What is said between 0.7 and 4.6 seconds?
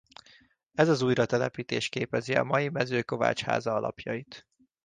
Ez az újratelepítés képezi a mai Mezőkovácsháza alapjait.